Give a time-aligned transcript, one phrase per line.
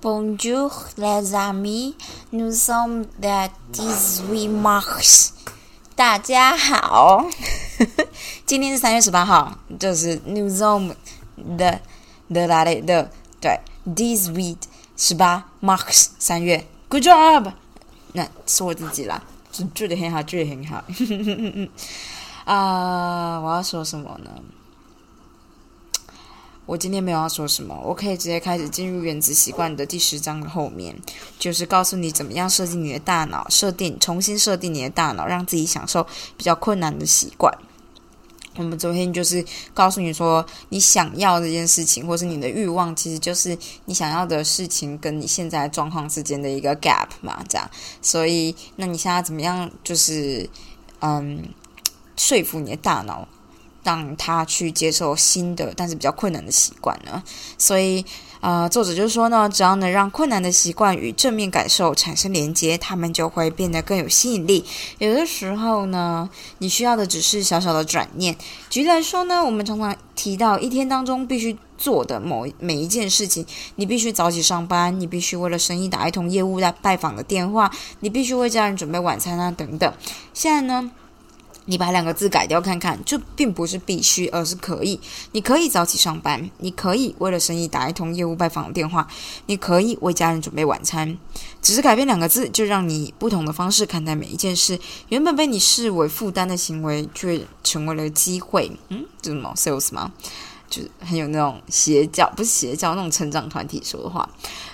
[0.00, 1.96] Bonjour les amis,
[2.32, 5.32] nous sommes le 18 mars。
[5.96, 7.26] 大家好，
[8.46, 10.94] 今天是三月十八号，就是 nous sommes
[11.34, 11.80] the
[12.28, 14.56] the 哪里的对18
[14.96, 17.52] 十八 mars 三月，Good job，
[18.12, 19.20] 那是我自己啦，
[19.74, 20.84] 做的很好，做的很好。
[22.44, 24.30] 啊，我要说什么呢？
[26.68, 30.94] 我今天没有要说什么，我可以直接开始进入原子习惯的第十章的后面，
[31.38, 37.50] 就是告诉你怎么样设计你的大脑，设定重新设定你的大脑，让自己享受比较困难的习惯。
[38.56, 39.42] 我们昨天就是
[39.72, 43.56] 告诉你说，你想要这件事情，或是你的欲望，其实就是
[43.86, 47.66] 你想要的事情跟你现在状况之间的一个 gap 嘛，这样。
[48.02, 49.70] 所以，那你现在怎么样？
[49.82, 50.46] 就是
[51.00, 51.48] 嗯，
[52.14, 53.26] 说服你的大脑。
[53.88, 57.22] 让他去接受新的，但是比较困难的习惯呢？
[57.56, 58.04] 所以，
[58.40, 64.62] 呃，作者就说呢，只要能让困难的习惯与正面感受产生连接，他们就会变得更有吸引力。
[64.98, 68.36] 有的时候呢，你需要的只是小小的转念。
[68.68, 79.90] 举例来说呢，我们常常提到一天当中必须做的某每一件事情，你必须早起上班，你必须为了生意打一通业务在拜访的电话，你必须为家人准备晚餐啊，等等。
[80.34, 80.90] 现在呢？
[81.70, 84.98] 你把两个字改掉看看，就并不是必须，而是可以。
[85.32, 89.06] 你可以早起上班，你可以为了生意打一通业务拜访的电话，
[89.44, 91.18] 你可以为家人准备晚餐。
[91.60, 94.80] 只是改变两个字，就让你不同的方式看待每一件事。
[95.10, 98.72] 原本被你视为负担的行为，却成为了机会。
[98.88, 100.10] 嗯，这什么 sales 吗？
[100.70, 104.26] 就是很有那种邪教，不是邪教那种成长团体说的话。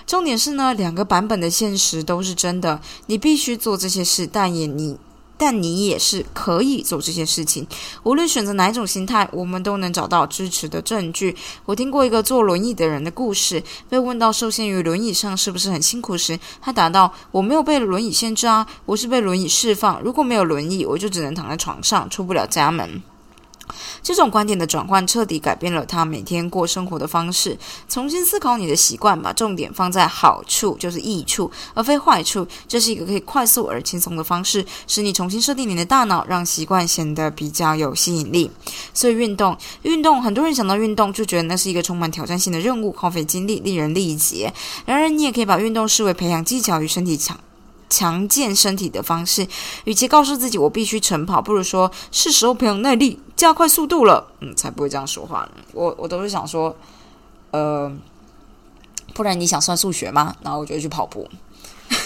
[0.07, 2.79] 重点是呢，两个版本的现实都是真的。
[3.07, 4.97] 你必须做这些事，但也你。
[5.37, 7.67] 但你也是可以做这些事情，
[8.03, 11.35] 无论选择哪种心态，我们都能找到支持的证据。
[11.65, 20.01] 我听过一个坐轮椅的人的故事，被问到受限于轮椅上是不是很辛苦时，他答道：“我没有被轮椅限制啊，我是被轮椅释放。
[20.01, 23.01] 如果没有轮椅，我就只能躺在床上，出不了家门。”
[24.03, 27.57] 这种观点的转换彻底改变了他每天过生活的方式。
[27.87, 32.47] 重新思考你的习惯，把重点放在好处，就是益处，而非坏处。
[32.67, 38.51] 这是一个可以快速而轻松的方式，使你重新设定你的大脑，让习惯显得比较有吸引力。
[38.93, 44.53] 所以，运动，运动，很多人想到运动就觉得那是一个充满挑战性的任务，耗费精力，令人力竭。
[44.85, 47.39] 然而，你也可以把运动视为培养技巧与身体强。
[47.89, 49.47] 强健身体的方式，
[49.85, 54.31] 与其告诉自己我必须晨跑，不如说是时候培养耐力，加快速度了。
[54.41, 55.47] 嗯，才不会这样说话。
[55.73, 56.75] 我我都是想说，
[57.51, 57.91] 呃，
[59.13, 60.35] 不然你想算数学吗？
[60.41, 61.29] 然后我就去跑步。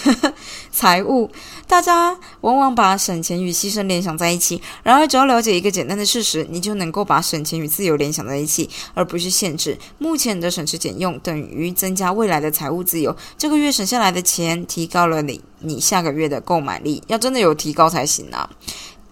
[0.70, 1.30] 财务，
[1.66, 4.60] 大家往往把省钱与牺牲联想在一起。
[4.82, 9.78] 然而，只要了解一个简单的事实，你就能够把省钱与自由联想在一起，而不是限制。
[9.98, 13.14] 目前的省吃俭用等于增加未来的财务自由。
[13.36, 17.02] 这个月省下来的钱，提高了你你下个月的购买力。
[17.08, 18.48] 要真的有提高才行啊！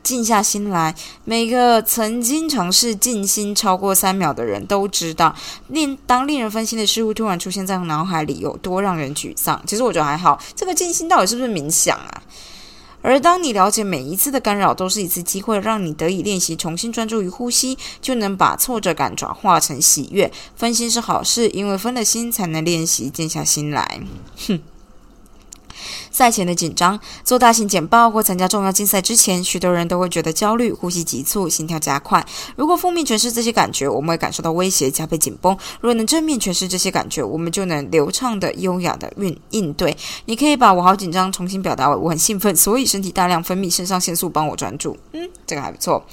[0.09, 0.95] 静下心来，
[1.27, 5.37] 每个曾经尝试静心超过三秒的人都知道，
[5.67, 9.63] 令当令人分心的事物突然出现在脑海里，有多让人沮丧。
[9.67, 12.23] 其实我觉得还好，这个静心到底是不是冥想啊？
[13.03, 20.33] 而当你了解每一次的干扰都是一次机会，让你得以练习重新专注于呼吸，就能把挫折感转化成喜悦。
[20.57, 24.01] 分心是好事，因为分了心才能练习静下心来。
[24.47, 24.59] 哼。
[26.19, 32.27] 赛前的紧张，做大型简报或参加重要竞赛之前，许多人都会觉得焦虑、呼吸急促、心跳加快。
[32.57, 39.97] 如果负面诠释这些感觉，我们会感受到威胁，加倍紧绷；如果能正面诠释这些感觉，我们就能流畅的、优雅的运应对。
[40.25, 44.97] 你可以把我好紧张重新表达为我很兴奋，所以身体大量分泌肾上腺素帮我专注。
[45.13, 46.05] 嗯，这个还不错。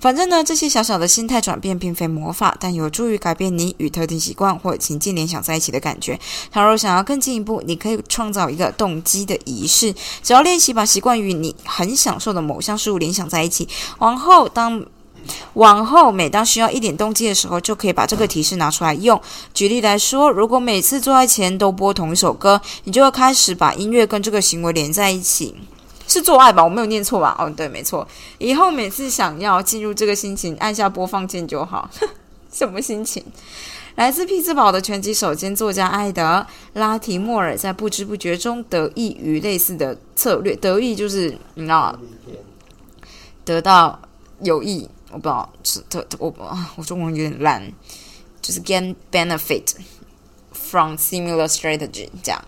[0.00, 6.18] 反正呢，这些小小的心态转变并非魔法，但有助于改变你与特定习惯或情境联想在一起的感觉。
[6.50, 13.68] 倘若想要更进一步，你可以创造一个动机的仪式，只要练习把习惯与你很享受的某项事物联想在一起。
[13.98, 14.84] 往后，当
[15.54, 19.20] 往后每当需要一点动机的时候，就可以把这个提示拿出来用。
[19.52, 25.54] 举例来说，如果每次做爱前都播同一首歌，你就会开始把音乐跟这个行为连在一起。
[26.08, 26.62] 是做爱吧？
[26.62, 27.34] 我没有念错吧？
[27.36, 28.06] 哦，对，没错。
[28.38, 31.90] 以后每次想要进入这个心情，按下播放键就好。
[32.52, 33.24] 什么心情？
[33.96, 40.54] 来自匹兹堡的拳击手兼作家艾德拉提莫尔在不知不觉中得益于类似的策略。
[40.56, 41.98] 得益就是你知道，
[43.44, 44.00] 得到
[44.40, 44.88] 有益。
[45.10, 46.34] 我不知道是特我
[46.76, 47.72] 我中文有点烂，
[48.42, 49.72] 就是 gain benefit
[50.52, 52.44] from similar strategy 这样。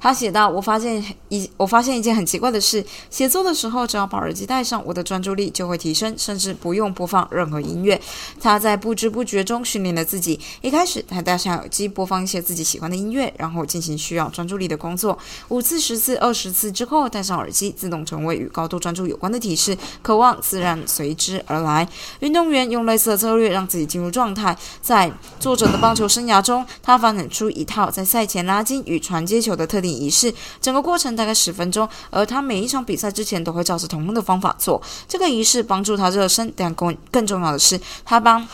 [0.00, 8.00] 他写道：“我发现一，我发现一件很奇怪的事，写作的时候，只要把耳机戴上，我的专注力就会提升，甚至不用播放任何音乐。
[8.40, 10.38] 他在不知不觉中训练了自己。
[10.60, 15.18] 一开始，他戴上耳机播放一些自己喜欢的音乐，然后进行需要专注力的工作。
[15.48, 21.88] 五次、十次、二十次之后，戴上耳机，自动成为与高度专注有关的提示，渴望自然随之而来。
[22.20, 24.56] 运动员用类似的策略让自己进入状态。
[24.80, 34.80] 在作者的棒球生涯中，他发展出一套在赛前拉筋与传接球的特定仪式，整个过程大概十分钟，而他每一场比赛之前都会照着同样的方法做。
[35.06, 38.46] 这个仪式帮助他热身，但更更重要的是，他帮。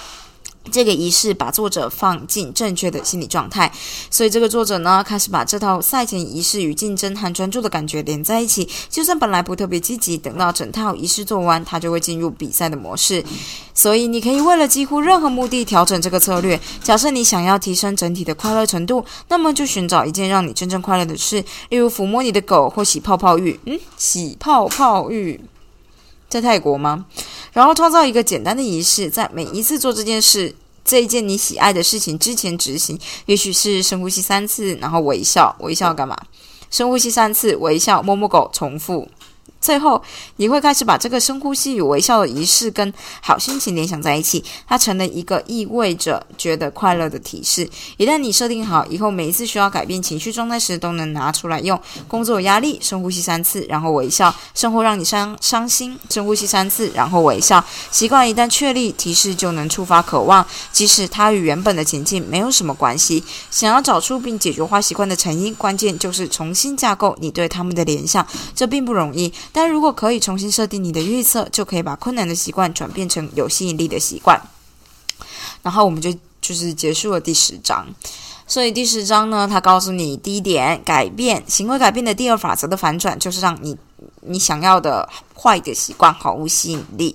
[0.70, 3.70] 这个仪式把作者放进正确的心理状态，
[4.10, 8.68] 所以这个作者呢，开始把这套赛前仪式与竞争和专注的感觉连在一起。
[8.88, 13.22] 就算本来不特别积极，等到整套仪式做完，他就会进入比赛的模式。
[13.74, 16.58] 所以你可以为了几乎任何目的调整这个策略。
[16.82, 23.58] 假设你想要提升整体的快乐程度，那么就寻找一件让你真正快乐的事，例如抚摸你的狗或洗泡泡浴。
[23.66, 25.40] 嗯，洗泡泡浴
[26.34, 27.06] 在泰国吗？
[27.52, 30.52] 然后创造一个简单的仪式，在每一次做这件事、
[30.84, 32.98] 这一件你喜爱的事情之前执行。
[33.26, 35.54] 也许是深呼吸三次，然后微笑。
[35.60, 36.18] 微笑干嘛？
[36.72, 39.08] 深呼吸三次，微笑，摸摸狗，重复。
[39.64, 40.02] 最后，
[40.36, 47.66] 你会开始把这个深呼吸与微笑的仪式跟好心情联想在一起，它成了一个意味着觉得快乐的提示。
[47.96, 51.80] 一旦你设定好，以后每一次需要改变情绪状态时，都能拿出来用。
[52.06, 57.64] 工作有压力，深呼吸三次，然后微笑；生活让你伤伤心，深呼吸三次，然后微笑。
[57.90, 63.24] 习惯一旦确立，提示就能触发渴望，即使它与原本的情境没有什么关系。
[63.50, 69.32] 想要找出并解决坏习惯的成因，关键就是重新架构你对他们的联想，这并不容易。
[69.54, 74.40] 但如果可以重新设定你的预测，就可以把困难的习惯转变成有吸引力的习惯。
[75.62, 77.86] 然后我们就就是结束了第十章。
[78.46, 83.74] 所以第十章呢，它告诉你第一点，改变行为改变的第二法则的反转，就是让你
[84.22, 87.14] 你想要的坏的习惯毫无吸引力。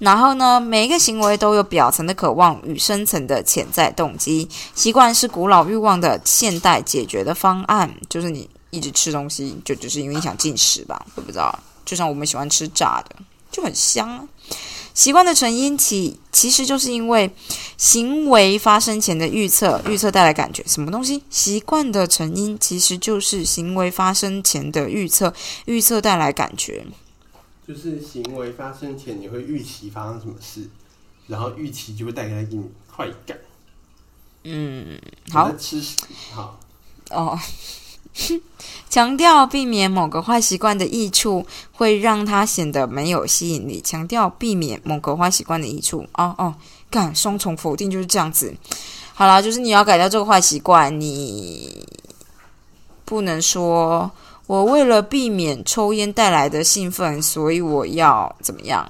[0.00, 4.46] 然后呢，每一个行为都有表层的渴望与深层的潜在动机。
[4.74, 11.06] 习惯是古老欲望的现代解决的方案，就是你一直吃东西，就只是因为你想进食吧？
[11.14, 11.58] 我不知道。
[11.86, 13.16] 就像我们喜欢吃炸的，
[13.50, 14.28] 就很香啊。
[14.92, 17.30] 习惯的成因其其实就是因为
[17.76, 20.64] 行为发生前的预测，预测带来感觉。
[20.66, 21.22] 什么东西？
[21.28, 25.34] 习惯的成因其实就是行为发生前的预测，
[25.66, 26.86] 预测带来感觉。
[27.68, 30.66] 就是行为发生前，你会预期发生什么事，
[31.26, 33.36] 然后预期就会带给你快感。
[34.44, 34.98] 嗯，
[35.30, 35.52] 好。
[35.56, 35.82] 吃
[36.32, 36.58] 好
[37.10, 37.38] 哦。
[38.88, 43.80] 强调避免某个坏习惯的益处，会让它显得没有吸引力。
[43.84, 46.54] 强调避免某个坏习惯的益处，哦哦，
[46.90, 48.54] 干双重否定就是这样子。
[49.12, 51.86] 好了，就是你要改掉这个坏习惯，你
[53.04, 54.10] 不能说
[54.46, 58.88] 我为了避免抽烟带来的兴奋，所以我要怎么样。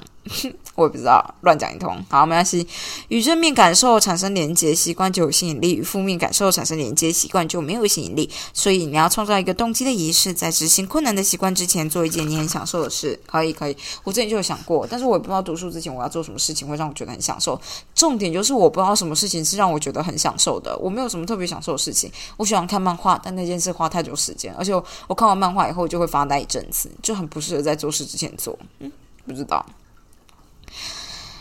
[0.77, 2.01] 我也不知道，乱讲一通。
[2.09, 2.67] 好，没关系。
[3.09, 8.31] 与正面感受产生连接，习惯就有吸引力；与负面感受产生连接，习惯就没有吸引力。
[8.53, 13.19] 所以你要创造一个动机的仪式，在执行困难的习惯之前，做一件你很享受的事。
[13.27, 13.77] 可以，可以。
[14.05, 17.61] 我之前就有想过，但是我也不知道读书之前我要做什么事情会让我觉得很享受。
[17.95, 20.77] 重点就是我不知道什么事情是让我觉得很享受的。
[20.79, 22.13] 我没有什么特别享受的事情。
[22.37, 24.75] 我喜欢看漫画，但那件事花太久时间，而且
[25.07, 28.59] 我看完漫画以后就会发呆一阵子，就很不适合在做事之前做。
[28.81, 28.93] 嗯，
[29.27, 29.65] 不知道。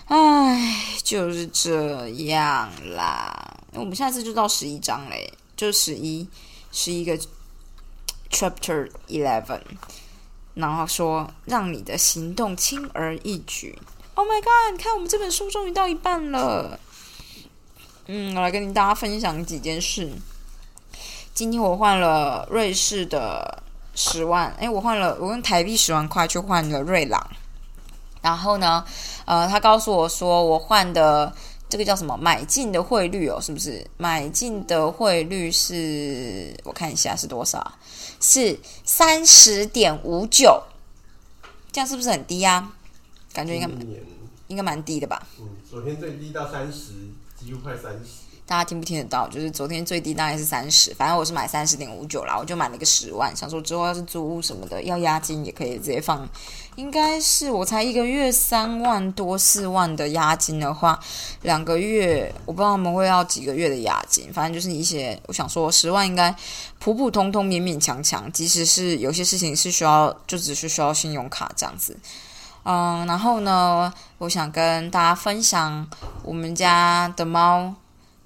[0.08, 3.58] 唉，就是这样啦。
[3.74, 6.28] 我们下次就到十一章嘞，就十一，
[6.72, 7.18] 十一个
[8.30, 9.62] chapter eleven，
[10.54, 13.78] 然后说让你的行动轻而易举。
[14.14, 14.72] Oh my god！
[14.72, 16.80] 你看我们这本书终于到一半了。
[18.06, 20.10] 嗯，我来跟大家分享几件事。
[21.34, 27.28] 今天我换了瑞士的十万，哎，我换了，我用台币十万块去换了瑞郎。
[28.26, 28.84] 然后呢，
[29.26, 31.32] 呃，他告诉我说，我换的
[31.70, 33.86] 这个叫什么买进的汇率哦，是不是？
[33.98, 37.72] 买进的汇率是我看一下是多少？
[38.20, 40.60] 是三十点五九，
[41.72, 42.72] 这样是不是很低呀？
[43.32, 43.70] 感觉应该
[44.48, 45.22] 应该蛮低的吧？
[45.40, 46.94] 嗯，昨天最低到三十，
[47.38, 48.25] 几乎快三十。
[48.48, 49.28] 大家听不听得到？
[49.28, 56.30] 就是昨天最低大概是三十，反正我是买三十点五九啦，我就买了一个十万，想说之后要是租屋什么的要押金也可以直接放。
[56.76, 61.00] 应该是我才一个月三万多四万的押金的话，
[61.42, 66.34] 两个月我不知道他们会要几个月的押金，反正就是一些我想说十万应该
[66.78, 71.98] 普普通通勉勉强强，即使是有些事情是需要就只是需要信用卡这样子。
[72.64, 75.88] 嗯，然后呢，我想跟大家分享
[76.22, 77.74] 我们家的猫。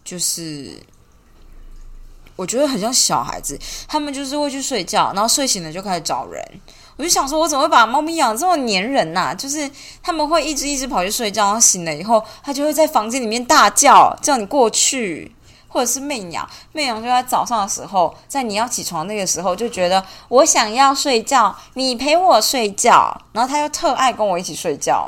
[0.10, 0.82] 就是
[2.36, 6.44] 我觉得很像小孩子，他们就是会去睡觉，然后睡醒了就开始找人。
[6.98, 9.36] 我就想说，我怎么会把猫咪养这么粘人呐？
[9.36, 9.70] 就是
[10.02, 15.32] 他们会一直一直跑去睡觉，然后醒了以后，它就会在房间里面大叫，叫你过去。
[15.72, 25.08] 或者是媚娘，媚娘就在早上的时候，在你要起床那个时候，就觉得我想要睡觉，你陪我睡觉，然后他又特爱跟我一起睡觉，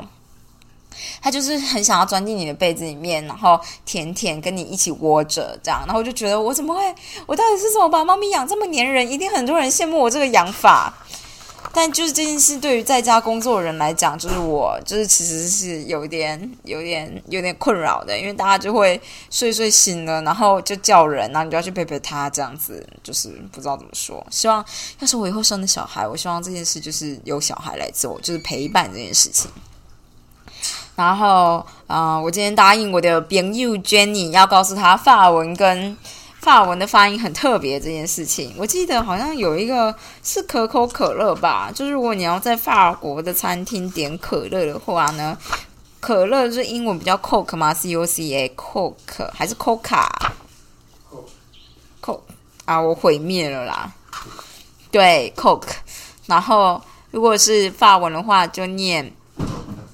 [1.20, 6.94] 他就是很想要钻进你的被子里面，然后舔舔跟你一起窝着这样，然后就觉得我怎么会，
[7.26, 9.10] 我到底是怎么把猫咪养这么粘人？
[9.10, 10.92] 一定很多人羡慕我这个养法。
[11.74, 24.26] 但就是这件事，对于在家工作的人来讲，就是我，就是其实是有一点、有点、有点困扰的，因为大家就会睡睡醒了，然后就叫人，然后你就要去陪陪他，这样子就是不知道怎么说。
[24.30, 24.62] 希望
[24.98, 29.50] 要是我以后生的小孩，我希望这件事就是由小孩来做，就是陪伴这件事情。
[31.02, 35.96] 然后，啊，我今天答应我的朋友 Jenny 要告诉他法文跟。
[36.42, 39.94] 法文的发音很特别，这件事情我记得好像有一个
[40.24, 45.38] 是可口可乐吧，就是如果你要在法国的餐厅点可乐的话呢，
[46.00, 50.18] 可乐是英文比较 Coke 吗？C O C A Coke 还是 Coca？Coke
[52.64, 53.92] 啊，我毁灭了啦。
[54.90, 55.76] 对，Coke。
[56.26, 56.82] 然后
[57.12, 59.12] 如果是法文的话，就念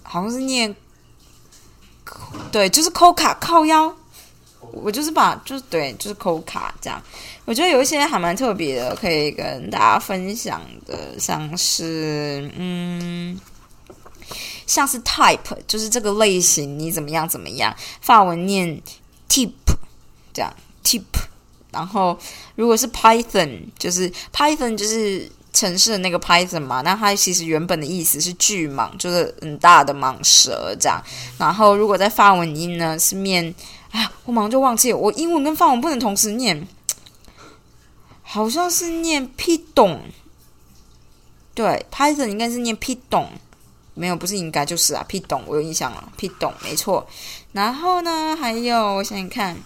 [0.02, 0.74] 好像是念
[2.48, 3.94] 对，就是 Coca 靠腰。
[4.70, 7.02] 我就是把，就是对，就是扣卡这样。
[7.46, 13.38] 我觉得有一些还蛮特别的，可以跟大家分享的，像是嗯，
[14.66, 17.74] 像是 type，就是这个类型，你怎么样怎么样？
[18.02, 18.78] 法文念
[19.28, 19.52] tip，
[20.34, 20.52] 这样
[20.84, 21.02] tip。
[21.70, 22.18] 然后
[22.54, 31.02] 如果是 Python，就是 Python 就是城市的那个 Python 嘛，那它其实原本的意思是巨蟒，就是很大的蟒蛇这样。
[31.38, 33.54] 然后如果在法文音呢，是面。
[33.90, 34.12] 啊！
[34.26, 36.68] 我马上就忘记了，我英文跟法文不能同时念，
[38.22, 40.00] 好像是念 Python，
[41.54, 43.28] 对，Python 应该是念 Python，
[43.94, 47.08] 没有，不是应该就是啊，P 懂我有印象了，Python 没错。
[47.52, 49.56] 然后呢，还有我想想看，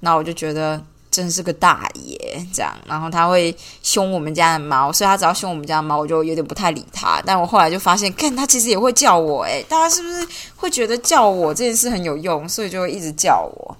[0.00, 0.84] 那我就觉得。
[1.14, 2.18] 真是个大爷，
[2.52, 7.22] 这样，然后他会凶我们家的猫，所以他只要凶我们家的猫，我就有点不太理他。
[7.24, 10.26] 但我后来就发现，看他其实也会叫我，诶，大家是不是
[10.56, 13.76] 会觉得叫我这件事很有用，所以就会一直叫我？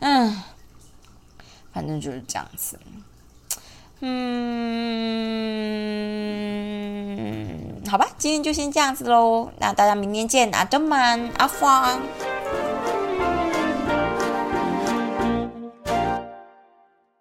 [0.00, 0.42] 嗯，
[1.72, 2.78] 反正就是这样子。
[4.00, 4.10] 嗯，
[7.88, 9.50] 好吧，今天就先这样子喽。
[9.58, 12.00] 那大家明天见，阿德曼，阿芳。